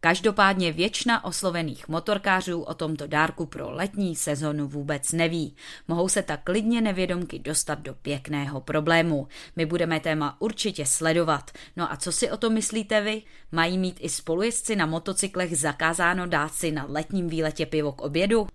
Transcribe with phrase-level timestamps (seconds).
[0.00, 5.56] Každopádně většina oslovených motorkářů o tomto dárku pro letní sezonu vůbec neví.
[5.88, 9.28] Mohou se tak klidně nevědomky dostat do pěkného problému.
[9.56, 11.50] My budeme téma určitě sledovat.
[11.76, 13.22] No a co si o to myslíte vy?
[13.52, 18.46] Mají mít i spolujezdci na motocyklech zakázáno dát si na letním výletě pivo k obědu?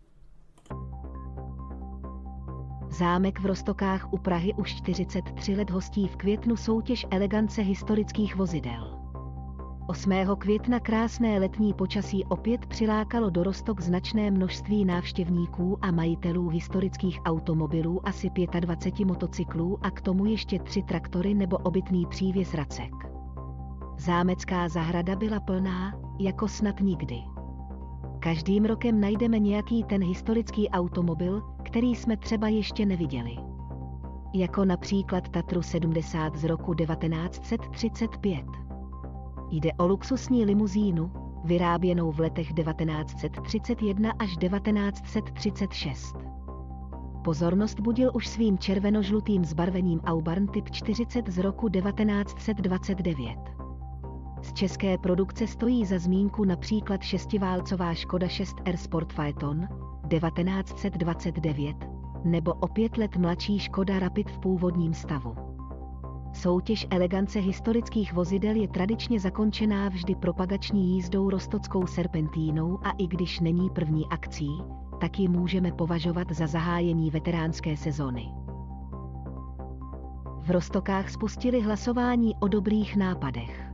[2.90, 9.03] Zámek v Rostokách u Prahy už 43 let hostí v květnu soutěž elegance historických vozidel.
[9.94, 10.12] 8.
[10.38, 18.08] května krásné letní počasí opět přilákalo do Rostok značné množství návštěvníků a majitelů historických automobilů
[18.08, 22.92] asi 25 motocyklů a k tomu ještě tři traktory nebo obytný přívěs racek.
[23.98, 27.18] Zámecká zahrada byla plná, jako snad nikdy.
[28.20, 33.38] Každým rokem najdeme nějaký ten historický automobil, který jsme třeba ještě neviděli.
[34.34, 38.46] Jako například Tatru 70 z roku 1935.
[39.56, 41.12] Jde o luxusní limuzínu,
[41.44, 46.16] vyráběnou v letech 1931 až 1936.
[47.24, 53.38] Pozornost budil už svým červenožlutým zbarvením Aubarn typ 40 z roku 1929.
[54.42, 59.68] Z české produkce stojí za zmínku například šestiválcová Škoda 6R Sport Phaeton
[60.08, 61.76] 1929
[62.24, 65.53] nebo o pět let mladší Škoda Rapid v původním stavu.
[66.34, 73.40] Soutěž elegance historických vozidel je tradičně zakončená vždy propagační jízdou rostockou serpentínou a i když
[73.40, 74.50] není první akcí,
[75.00, 78.26] tak ji můžeme považovat za zahájení veteránské sezóny.
[80.40, 83.74] V Rostokách spustili hlasování o dobrých nápadech.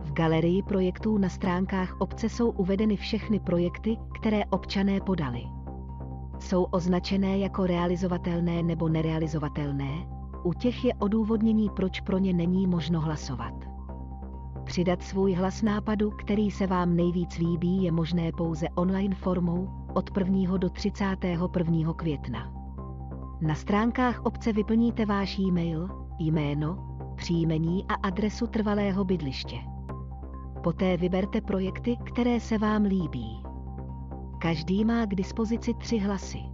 [0.00, 5.42] V galerii projektů na stránkách obce jsou uvedeny všechny projekty, které občané podali.
[6.38, 10.13] Jsou označené jako realizovatelné nebo nerealizovatelné,
[10.44, 13.54] u těch je odůvodnění, proč pro ně není možno hlasovat.
[14.64, 20.10] Přidat svůj hlas nápadu, který se vám nejvíc líbí, je možné pouze online formou od
[20.18, 20.56] 1.
[20.56, 21.92] do 31.
[21.92, 22.52] května.
[23.40, 25.88] Na stránkách obce vyplníte váš e-mail,
[26.18, 29.56] jméno, příjmení a adresu trvalého bydliště.
[30.62, 33.42] Poté vyberte projekty, které se vám líbí.
[34.38, 36.53] Každý má k dispozici tři hlasy.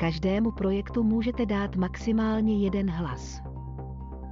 [0.00, 3.42] Každému projektu můžete dát maximálně jeden hlas.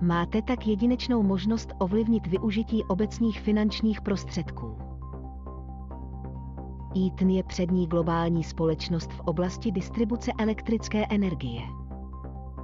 [0.03, 4.79] Máte tak jedinečnou možnost ovlivnit využití obecních finančních prostředků.
[7.05, 11.63] Eaton je přední globální společnost v oblasti distribuce elektrické energie.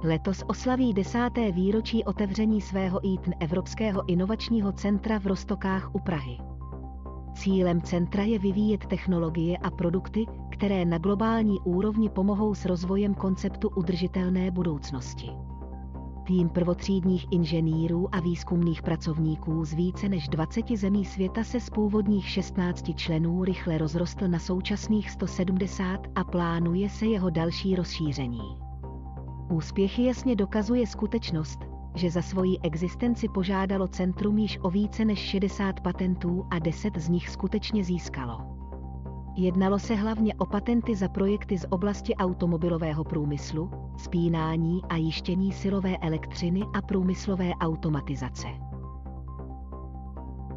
[0.03, 6.37] Letos oslaví desáté výročí otevření svého Eaton Evropského inovačního centra v Rostokách u Prahy.
[7.33, 13.69] Cílem centra je vyvíjet technologie a produkty, které na globální úrovni pomohou s rozvojem konceptu
[13.69, 15.29] udržitelné budoucnosti.
[16.27, 22.29] Tým prvotřídních inženýrů a výzkumných pracovníků z více než 20 zemí světa se z původních
[22.29, 28.57] 16 členů rychle rozrostl na současných 170 a plánuje se jeho další rozšíření.
[29.51, 31.59] Úspěchy jasně dokazuje skutečnost,
[31.95, 37.09] že za svoji existenci požádalo centrum již o více než 60 patentů a 10 z
[37.09, 38.64] nich skutečně získalo.
[39.37, 45.97] Jednalo se hlavně o patenty za projekty z oblasti automobilového průmyslu, spínání a jištění silové
[45.97, 48.47] elektřiny a průmyslové automatizace.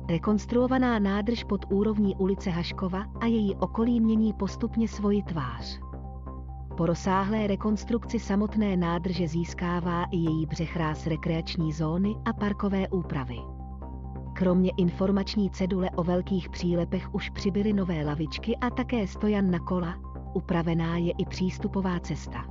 [0.08, 5.80] Rekonstruovaná nádrž pod úrovní ulice Haškova a její okolí mění postupně svoji tvář.
[6.76, 10.76] Po rozsáhlé rekonstrukci samotné nádrže získává i její břeh
[11.06, 13.57] rekreační zóny a parkové úpravy.
[14.38, 19.94] Kromě informační cedule o velkých přílepech už přibyly nové lavičky a také stojan na kola,
[20.35, 22.44] upravená je i přístupová cesta.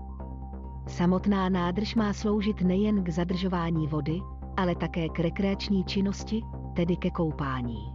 [0.87, 4.21] Samotná nádrž má sloužit nejen k zadržování vody,
[4.57, 6.41] ale také k rekreační činnosti,
[6.75, 7.93] tedy ke koupání.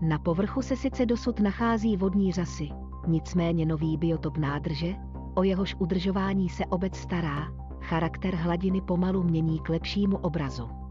[0.00, 2.68] Na povrchu se sice dosud nachází vodní řasy,
[3.06, 4.94] nicméně nový biotop nádrže,
[5.34, 7.48] o jehož udržování se obec stará,
[7.80, 10.83] charakter hladiny pomalu mění k lepšímu obrazu.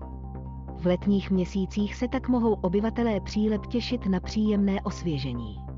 [0.84, 5.73] V letních měsících se tak mohou obyvatelé přílep těšit na příjemné osvěžení.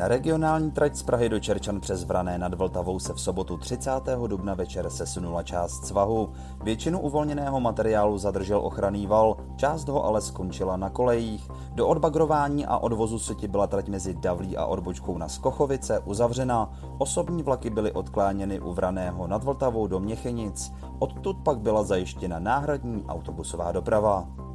[0.00, 3.90] Na regionální trať z Prahy do Čerčan přes Vrané nad Vltavou se v sobotu 30.
[4.26, 6.32] dubna večer sesunula část svahu.
[6.62, 11.50] Většinu uvolněného materiálu zadržel ochranný val, část ho ale skončila na kolejích.
[11.74, 16.72] Do odbagrování a odvozu seti byla trať mezi Davlí a odbočkou na Skochovice uzavřena.
[16.98, 20.72] Osobní vlaky byly odkláněny u Vraného nad Vltavou do Měchenic.
[20.98, 24.49] Odtud pak byla zajištěna náhradní autobusová doprava.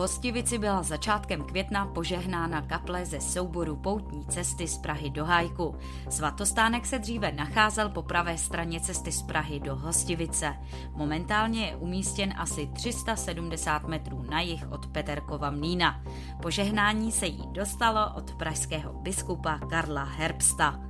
[0.00, 5.74] Hostivici byla začátkem května požehnána kaple ze souboru poutní cesty z Prahy do Hájku.
[6.08, 10.56] Svatostánek se dříve nacházel po pravé straně cesty z Prahy do Hostivice.
[10.94, 16.02] Momentálně je umístěn asi 370 metrů na jih od Peterkova mlína.
[16.42, 20.89] Požehnání se jí dostalo od pražského biskupa Karla Herbsta.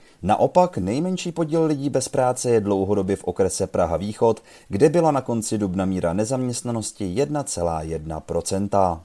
[0.23, 5.21] Naopak nejmenší podíl lidí bez práce je dlouhodobě v okrese Praha Východ, kde byla na
[5.21, 9.01] konci dubna míra nezaměstnanosti 1,1%.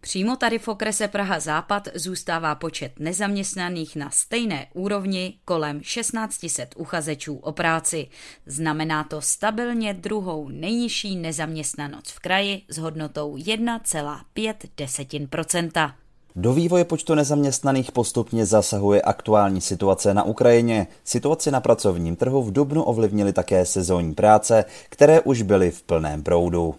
[0.00, 7.36] Přímo tady v okrese Praha Západ zůstává počet nezaměstnaných na stejné úrovni kolem 1600 uchazečů
[7.36, 8.08] o práci.
[8.46, 16.01] Znamená to stabilně druhou nejnižší nezaměstnanost v kraji s hodnotou 1,5%.
[16.36, 20.86] Do vývoje počtu nezaměstnaných postupně zasahuje aktuální situace na Ukrajině.
[21.04, 26.22] Situaci na pracovním trhu v Dubnu ovlivnily také sezónní práce, které už byly v plném
[26.22, 26.74] proudu.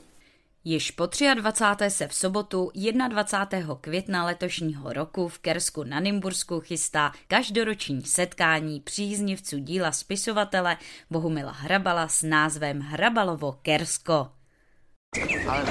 [0.66, 1.90] Již po 23.
[1.90, 2.72] se v sobotu
[3.10, 3.78] 21.
[3.82, 10.78] května letošního roku v Kersku na Nymbursku chystá každoroční setkání příznivců díla spisovatele
[11.12, 14.28] Bohumila Hrabala s názvem Hrabalovo Kersko.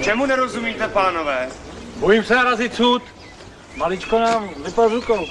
[0.00, 1.48] Čemu nerozumíte, pánové?
[2.00, 3.21] Bojím se narazit sud.
[3.76, 5.26] Maličko nám vypal rukou.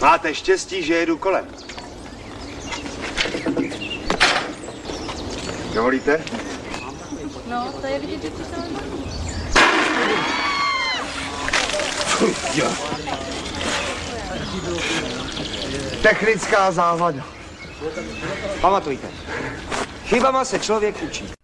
[0.00, 1.48] Máte štěstí, že jedu kolem.
[5.74, 6.24] Dovolíte?
[7.46, 8.84] No, to je vidět, že to se
[16.02, 17.24] Technická závada.
[18.60, 19.08] Pamatujte,
[20.04, 21.43] chybama se člověk učí.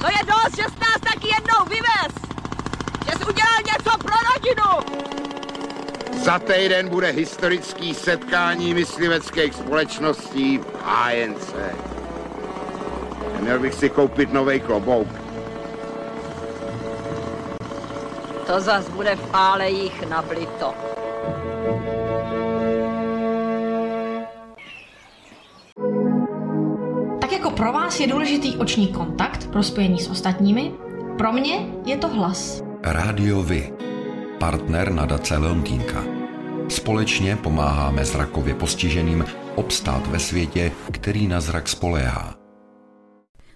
[0.00, 2.12] To je dost, že jsi nás taky jednou vyvez!
[3.04, 5.00] Že jsi udělal něco pro rodinu!
[6.24, 11.74] Za týden bude historický setkání mysliveckých společností v hájence.
[13.40, 15.08] Měl bych si koupit nový klobouk.
[18.46, 20.74] To zas bude v álejích nablito.
[20.84, 20.99] Tak
[27.60, 30.72] pro vás je důležitý oční kontakt pro spojení s ostatními,
[31.18, 32.62] pro mě je to hlas.
[32.82, 33.72] Rádio Vy,
[34.38, 36.04] partner nadace Leontýnka.
[36.68, 39.24] Společně pomáháme zrakově postiženým
[39.54, 42.39] obstát ve světě, který na zrak spoléhá.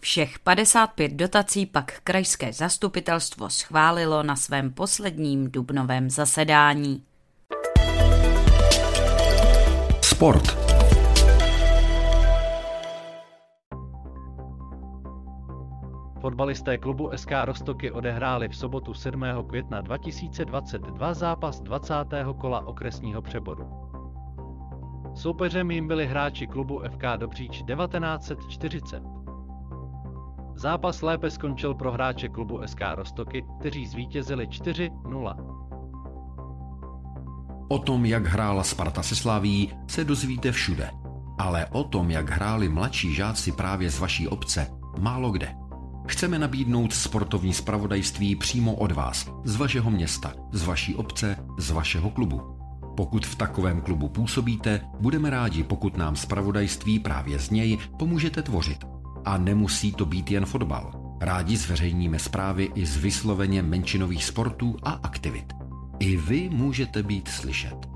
[0.00, 7.02] Všech 55 dotací pak krajské zastupitelstvo schválilo na svém posledním dubnovém zasedání.
[10.02, 10.56] Sport.
[16.20, 19.24] Fotbalisté klubu SK Rostoky odehráli v sobotu 7.
[19.48, 21.94] května 2022 zápas 20.
[22.40, 23.68] kola okresního přeboru.
[25.14, 29.25] Soupeřem jim byli hráči klubu FK Dobříč 1940.
[30.56, 35.36] Zápas lépe skončil pro hráče klubu SK Rostoky, kteří zvítězili 4-0.
[37.68, 40.90] O tom, jak hrála Sparta se Slaví, se dozvíte všude.
[41.38, 44.66] Ale o tom, jak hráli mladší žáci právě z vaší obce,
[44.98, 45.54] málo kde.
[46.08, 52.10] Chceme nabídnout sportovní spravodajství přímo od vás, z vašeho města, z vaší obce, z vašeho
[52.10, 52.40] klubu.
[52.96, 58.95] Pokud v takovém klubu působíte, budeme rádi, pokud nám spravodajství právě z něj pomůžete tvořit.
[59.26, 60.92] A nemusí to být jen fotbal.
[61.20, 65.52] Rádi zveřejníme zprávy i z vysloveně menšinových sportů a aktivit.
[65.98, 67.95] I vy můžete být slyšet.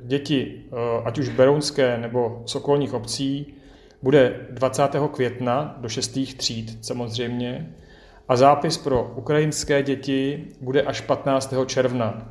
[0.11, 0.75] děti, eh,
[1.05, 3.53] ať už berounské nebo z okolních obcí,
[4.01, 5.07] bude 20.
[5.07, 6.35] května do 6.
[6.35, 7.75] tříd samozřejmě
[8.27, 11.65] a zápis pro ukrajinské děti bude až 15.
[11.65, 12.29] června.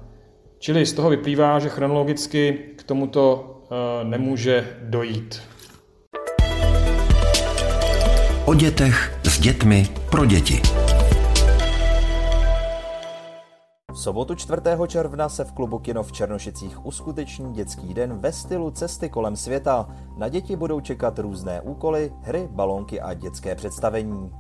[0.59, 3.25] Čili z toho vyplývá, že chronologicky k tomuto
[3.65, 5.43] eh, nemůže dojít.
[8.45, 10.90] O dětech s dětmi pro děti.
[14.01, 14.63] Sobotu 4.
[14.87, 19.89] června se v klubu Kino v Černošicích uskuteční dětský den ve stylu cesty kolem světa.
[20.17, 24.31] Na děti budou čekat různé úkoly, hry, balónky a dětské představení.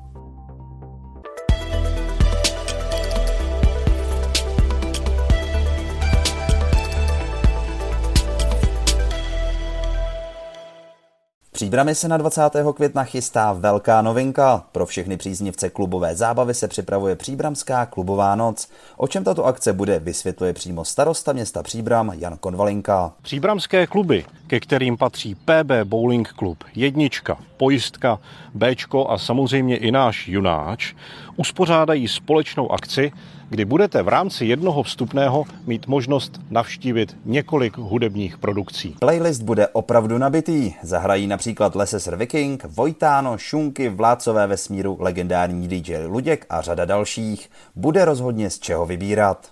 [11.60, 12.42] Příbrami se na 20.
[12.74, 14.64] května chystá velká novinka.
[14.72, 18.68] Pro všechny příznivce klubové zábavy se připravuje Příbramská klubová noc.
[18.96, 23.12] O čem tato akce bude, vysvětluje přímo starosta města Příbram Jan Konvalinka.
[23.22, 28.18] Příbramské kluby, ke kterým patří PB Bowling Club, Jednička, Pojistka,
[28.54, 30.94] Bčko a samozřejmě i náš Junáč,
[31.36, 33.12] uspořádají společnou akci,
[33.50, 38.96] kdy budete v rámci jednoho vstupného mít možnost navštívit několik hudebních produkcí.
[38.98, 40.72] Playlist bude opravdu nabitý.
[40.82, 47.50] Zahrají například Leses Viking, Vojtáno, Šunky, Vládcové vesmíru, legendární DJ Luděk a řada dalších.
[47.74, 49.50] Bude rozhodně z čeho vybírat.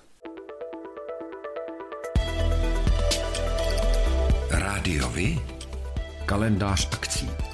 [4.51, 5.41] Rádiovi?
[6.27, 7.48] Kalendář akcí.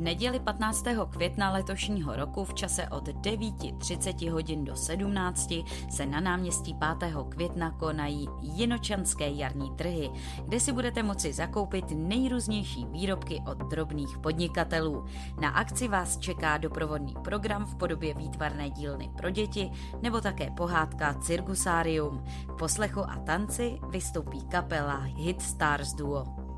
[0.00, 0.84] Neděli 15.
[1.10, 5.52] května letošního roku v čase od 9.30 hodin do 17
[5.90, 7.14] se na náměstí 5.
[7.28, 10.10] května konají jinočanské jarní trhy,
[10.44, 15.04] kde si budete moci zakoupit nejrůznější výrobky od drobných podnikatelů.
[15.40, 19.70] Na akci vás čeká doprovodný program v podobě výtvarné dílny pro děti
[20.02, 22.24] nebo také pohádka Cirkusárium.
[22.46, 26.49] K poslechu a tanci vystoupí kapela Hit Stars Duo.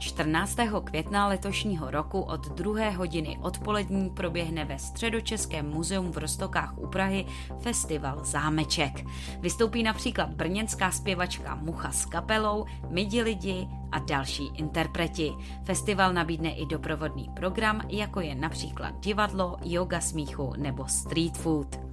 [0.00, 0.56] 14.
[0.84, 2.90] května letošního roku od 2.
[2.90, 7.26] hodiny odpolední proběhne ve Středočeském muzeum v Rostokách u Prahy
[7.58, 9.04] festival Zámeček.
[9.40, 15.32] Vystoupí například brněnská zpěvačka Mucha s kapelou, Midi lidi a další interpreti.
[15.64, 21.89] Festival nabídne i doprovodný program, jako je například divadlo, yoga smíchu nebo street food.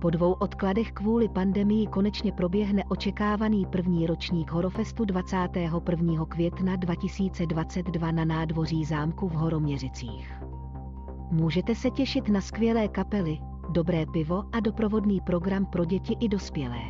[0.00, 6.24] Po dvou odkladech kvůli pandemii konečně proběhne očekávaný první ročník Horofestu 21.
[6.24, 10.32] května 2022 na nádvoří zámku v Horoměřicích.
[11.30, 13.38] Můžete se těšit na skvělé kapely,
[13.72, 16.80] dobré pivo a doprovodný program pro děti i dospělé.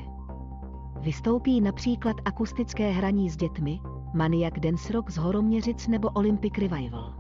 [1.01, 3.81] Vystoupí například akustické hraní s dětmi,
[4.15, 7.15] Maniac Dance Rock z Horoměřic nebo Olympic Revival.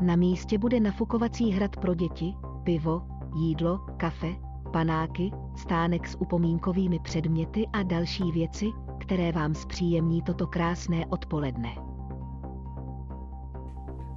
[0.00, 2.34] Na místě bude nafukovací hrad pro děti,
[2.64, 3.02] pivo,
[3.34, 8.66] jídlo, kafe, panáky, stánek s upomínkovými předměty a další věci,
[9.00, 11.90] které vám zpříjemní toto krásné odpoledne.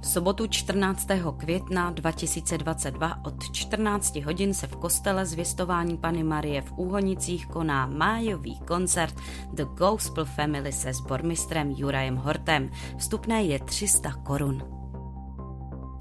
[0.04, 1.08] V sobotu 14.
[1.36, 8.60] května 2022 od 14 hodin se v kostele zvěstování Pany Marie v Úhonicích koná májový
[8.60, 9.14] koncert
[9.52, 12.70] The Gospel Family se sbormistrem Jurajem Hortem.
[12.96, 14.83] Vstupné je 300 korun.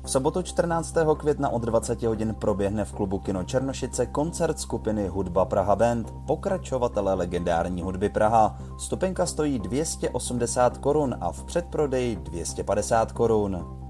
[0.06, 0.96] V sobotu 14.
[1.18, 7.14] května od 20 hodin proběhne v klubu Kino Černošice koncert skupiny Hudba Praha Band, pokračovatele
[7.14, 8.58] legendární hudby Praha.
[8.78, 13.83] Stupenka stojí 280 korun a v předprodeji 250 korun.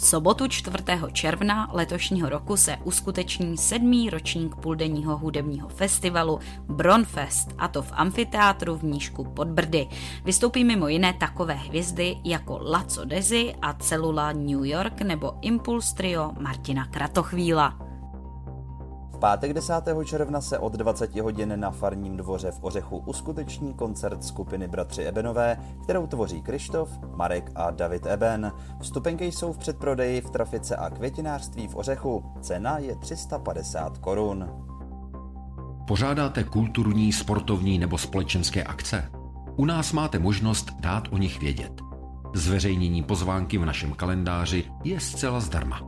[0.00, 0.76] V sobotu 4.
[1.12, 8.76] června letošního roku se uskuteční sedmý ročník půldenního hudebního festivalu Bronfest, a to v amfiteátru
[8.76, 9.88] v Nížku pod Brdy.
[10.24, 16.32] Vystoupí mimo jiné takové hvězdy jako Laco Dezi a Celula New York nebo Impulse Trio
[16.40, 17.78] Martina Kratochvíla
[19.18, 19.74] pátek 10.
[20.04, 25.56] června se od 20 hodin na Farním dvoře v Ořechu uskuteční koncert skupiny Bratři Ebenové,
[25.82, 28.52] kterou tvoří Krištof, Marek a David Eben.
[28.80, 32.24] Vstupenky jsou v předprodeji v trafice a květinářství v Ořechu.
[32.40, 34.50] Cena je 350 korun.
[35.86, 39.10] Pořádáte kulturní, sportovní nebo společenské akce?
[39.56, 41.72] U nás máte možnost dát o nich vědět.
[42.34, 45.87] Zveřejnění pozvánky v našem kalendáři je zcela zdarma.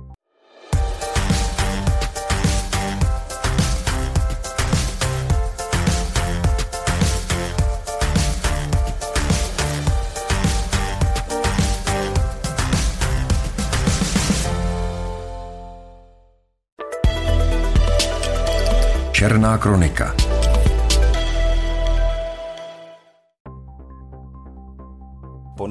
[19.41, 20.30] Černá kronika.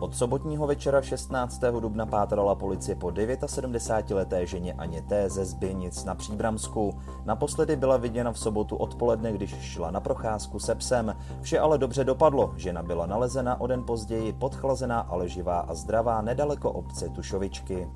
[0.00, 1.60] Od sobotního večera 16.
[1.80, 5.28] dubna pátrala policie po 79-leté ženě Aně T.
[5.28, 6.94] ze Zběnic na Příbramsku.
[7.24, 11.16] Naposledy byla viděna v sobotu odpoledne, když šla na procházku se psem.
[11.40, 12.52] Vše ale dobře dopadlo.
[12.56, 17.88] Žena byla nalezena o den později, podchlazená, ale živá a zdravá nedaleko obce Tušovičky.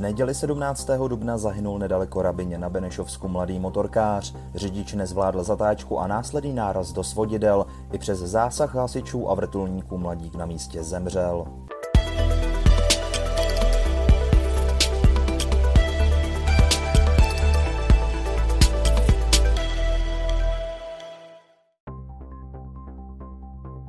[0.00, 0.90] Neděli 17.
[1.08, 4.34] dubna zahynul nedaleko Rabině na Benešovsku mladý motorkář.
[4.54, 7.66] Řidič nezvládl zatáčku a následný náraz do svodidel.
[7.92, 11.44] I přes zásah hasičů a vrtulníků mladík na místě zemřel.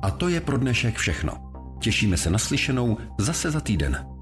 [0.02, 1.32] A to je pro dnešek všechno.
[1.80, 4.21] Těšíme se na slyšenou zase za týden.